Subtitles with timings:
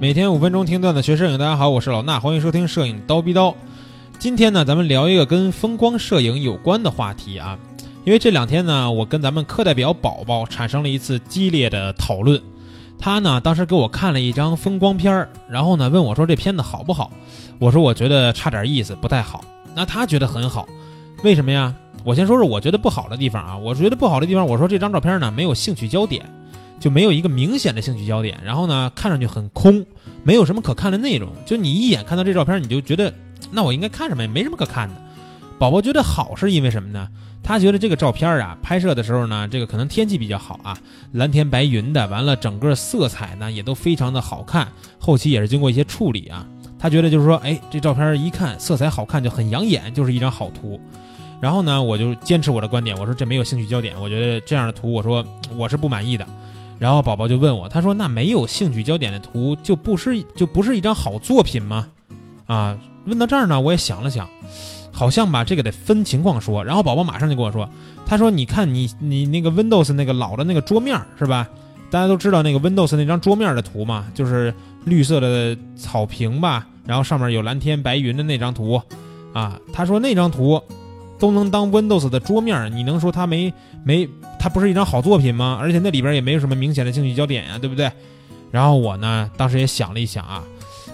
[0.00, 3.52] 每天五分钟听段子学摄影，大家好，我是老衲，欢迎收听摄影刀逼刀。
[4.16, 7.58] 今天呢，咱们聊一个跟风光摄影有关的话题啊。
[8.04, 12.40] 因为这两天呢，我跟咱们课代表宝宝产生了一次激烈的讨论。
[12.96, 17.10] 他呢，当时给我看了一张风光片儿，然后呢问我说这片子好不好？
[17.58, 19.42] 我说我觉得差点意思，不太好。
[19.74, 20.68] 那他觉得很好，
[21.24, 21.74] 为什么呀？
[22.04, 23.56] 我先说说我觉得不好的地方啊。
[23.56, 26.24] 我觉得不好的地方，我说这张照片呢没有兴趣焦点。
[26.78, 29.84] 就没有一个明显的兴趣焦点，然后呢，看上去很空，
[30.22, 31.30] 没有什么可看的内容。
[31.44, 33.12] 就你一眼看到这照片，你就觉得，
[33.50, 34.94] 那我应该看什么也没什么可看的。
[35.58, 37.08] 宝宝觉得好是因为什么呢？
[37.42, 40.76] 他觉得这个照片啊，拍摄的时候呢，这个可能天气比较好啊，
[41.12, 44.68] 蓝天白云的，完了整个色彩呢也都非常的好看，
[44.98, 46.46] 后期也是经过一些处理啊。
[46.78, 50.78] 他觉得就是说，哎，这照片一看色彩好看就很养眼，就是一张好图。
[51.40, 55.24] 然后呢，我就坚持我的观点，我说这没有兴趣焦点，我觉得这样的图，我说
[55.56, 56.26] 我是不满意的。
[56.78, 61.88] 然后宝宝就问我，他说：“那没有兴趣焦点的图就不是就不是一张好作品吗？”
[62.46, 64.28] 啊，问到这儿呢，我也想了想，
[64.92, 66.64] 好像吧，这个得分情况说。
[66.64, 67.68] 然后宝宝马上就跟我说
[68.06, 71.48] ：“他说，你看你你那个 Windows 那个老的那个桌面是吧？
[71.90, 78.80] 大家都知道那个 Windows 那张桌面的图嘛，就是绿色的草坪吧，然后上面有蓝天白云的那张图，
[79.32, 80.62] 啊，他说那张图。”
[81.20, 85.58] 都能当 Windows 的桌面，你能说它没没它不是一张好作品吗？
[85.60, 87.90] 而且那里边也没有什么明显的兴趣焦点呀，对不对？
[88.50, 90.42] 然后我呢，当时也想了一想啊，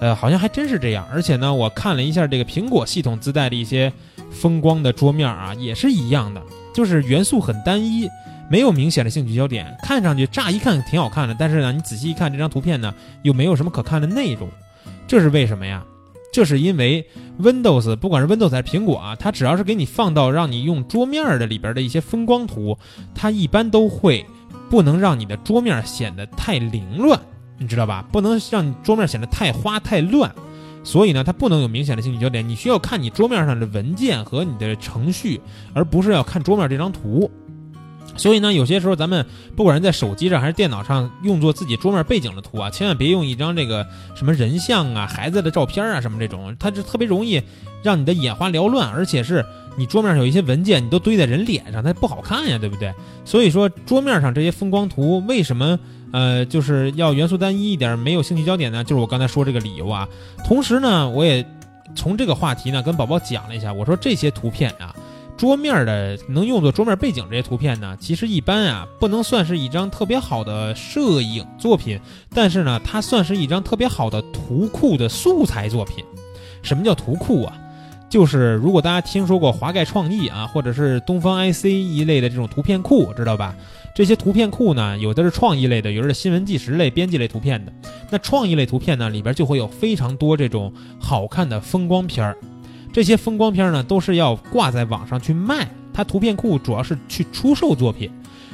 [0.00, 1.06] 呃，好像还真是这样。
[1.12, 3.92] 而且呢，我看了一下这个苹果系统自带的一些
[4.30, 6.40] 风光的桌面啊，也是一样的，
[6.74, 8.08] 就是元素很单一，
[8.48, 14.48] 没有明显的兴趣焦点，看上去乍一看挺好看的，但是呢，你仔细一看这张图片呢，又没有什么可看的内容，
[15.08, 15.82] 这是为什么呀？
[16.32, 17.04] 这是因为
[17.40, 22.78] Windows 不管是 Windows 还是苹果啊，它只要是给你放到让你用桌面的里边的一些风光图，
[23.14, 24.24] 它一般都会
[24.68, 27.20] 不能让你的桌面显得太凌乱，
[27.58, 28.06] 你知道吧？
[28.12, 30.32] 不能让你桌面显得太花太乱，
[30.84, 32.48] 所以呢，它不能有明显的兴趣焦点。
[32.48, 35.40] 你需要看你桌面上的文件和你的程序，
[35.74, 37.28] 而不是要看桌面这张图。
[38.20, 39.24] 所以呢，有些时候咱们
[39.56, 47.42] 不管是在手机上还是电脑上用作自己桌面背景的图啊，千万别用一张这个什么人像啊、孩子的照片啊什么这种，它就特别容易
[47.82, 49.42] 让你的眼花缭乱，而且是
[49.78, 52.92] 你桌面上有一些文件，你都堆在人脸上，它不好看呀，对不对？
[53.24, 55.78] 所以说桌面上这些风光图为什么
[56.12, 58.84] 呃就是要元素单一一点，没有兴趣焦点呢？
[58.84, 60.06] 就是我刚才说这个理由啊。
[60.46, 61.42] 同时呢，我也
[61.94, 64.94] 从这个话题呢跟宝宝讲了一下，我说这些图片啊。
[65.40, 71.98] 桌面的能用作桌面背景这些图片呢，其实一般啊，不能算是一张特别好的摄影作品，
[72.34, 76.04] 但是呢，它算是一张特别好的图库的素材作品。
[76.60, 77.56] 什么叫图库啊？
[78.10, 83.56] 就是如果大家听说过华盖创意啊，或者是东方 IC 一类的这种图片库，知道吧？
[83.94, 87.72] 这些图片库呢，有的是创意类的，有的是新闻纪实类、编辑类图片的。
[88.10, 92.36] 那创意类图片呢，里边就会有非常多这种好看的风光片儿。
[92.92, 95.68] 这些风光片呢，都是要挂在网上去卖。
[95.92, 98.10] 它图片库主要是去出售作品，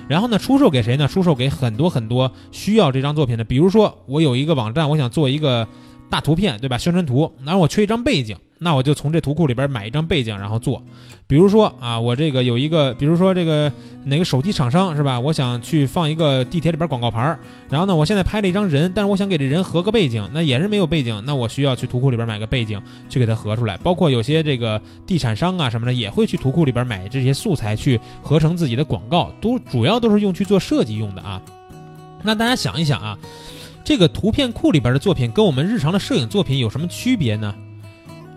[0.09, 1.07] 然后呢，出售给谁呢？
[1.07, 3.45] 出售给很多很多需要这张作品的。
[3.45, 5.69] 比如说，我有一个网站，我想做一个
[6.11, 6.79] 大图片，对吧？
[6.79, 8.37] 宣传图，然后我缺一张背景。
[8.59, 10.83] 那我就从这图库里边买一张背景，然后做。
[11.27, 13.71] 比如说啊，我这个有一个，比如说这个
[14.05, 15.19] 哪个手机厂商是吧？
[15.19, 17.37] 我想去放一个地铁里边广告牌
[17.69, 23.77] 然后呢，我现在拍了一张人，但是我想给这人合个背景，那也是没有背景，那我需要去图库里边买个背景去给它合出来。
[23.79, 31.43] 包括有些这个地产商啊什么的，也会去图库里边买这些素材去合成自己的广告，都主要都是用去做设计用的啊。
[32.23, 33.19] 那大家想一想啊，
[33.85, 37.55] 这个图片库里边的作品跟我们日常的摄影作品有什么区别呢？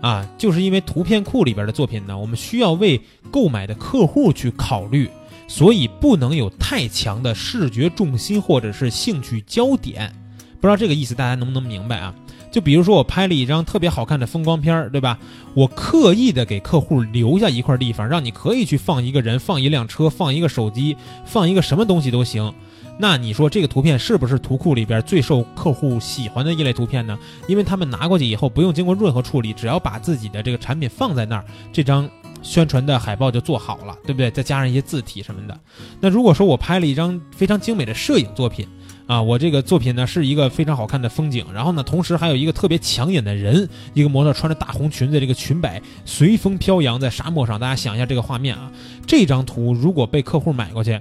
[0.00, 3.00] 啊，就是因为图片库里边的作品呢，我们需要为
[3.30, 5.10] 购买的客户去考虑，
[5.46, 10.12] 所以不能有太强的视觉重心或者是兴趣焦点。
[10.60, 12.14] 不知道这个意思大家能不能明白啊？
[12.50, 15.18] 就比如说我拍了一张特别好看的风光片儿，对吧？
[15.54, 22.52] 我刻意的给客户留下一块地方，让你可以去放一个人、放一辆车、放一个手机、放一个什么东西都行。
[22.98, 27.18] 那你说这个图片是不是图库里边最受客户喜欢的一类图片呢？
[27.46, 32.06] 因为他们拿过去以后不用经过任何处理，只要把自己的这个产品放在那儿，这张
[32.42, 34.30] 宣传的海报就做好了，对不对？
[34.30, 35.58] 再加上一些字体什么的。
[35.98, 38.68] 那如果说我拍了一张非常精美的摄影作品
[39.10, 48.70] 啊，我这个作品呢是一个非常好看的风景，然后呢同时还有一个特别抢眼的人，一个模特穿着大红裙子，这个裙摆随风飘扬在沙漠上，大家想一下这个画面啊，
[49.08, 51.00] 这张图如果被客户买过去。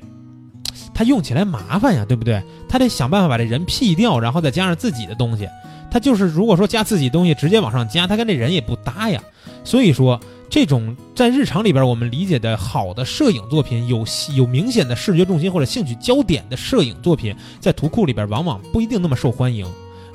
[0.92, 2.42] 他用起来麻烦呀，对不对？
[2.68, 5.48] 他得想办法把这人 P 掉，然后再加上自己的东西。
[5.92, 9.22] 他就是如果说加自己东西直接往上加，他跟这人也不搭呀。
[9.64, 10.20] 所以说，
[10.50, 14.04] 这种在日常里边我们理解的好的摄影作品，有
[14.36, 19.66] 有明显的视觉重心或者兴趣焦点的摄影作品，在图库里边往往不一定那么受欢迎。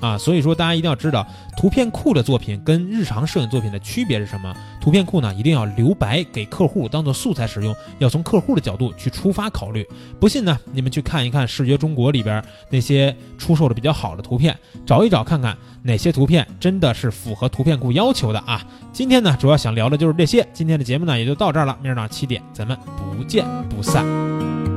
[0.05, 0.19] 啊。
[0.19, 4.55] 所以说，大家一定要知道图片库的作品跟日常摄影作品的区别是什么。
[4.81, 9.87] 图片库呢，一定要留白给客户当做素材使用，要从客户的角度去出发考虑。
[10.21, 14.55] 不信呢，你们去看一看视觉中国里边那些出售的比较好的图片，
[14.85, 18.63] 找一找看看哪些图片真的是符合图片库要求的啊。
[18.93, 20.47] 今天呢，主要想聊的就是这些。
[20.53, 21.77] 今天的节目呢，也就到这儿了。
[21.83, 22.77] 明儿早上七点，咱们
[23.17, 24.74] 不见不散。